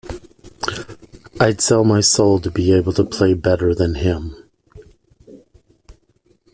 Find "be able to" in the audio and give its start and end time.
2.49-3.03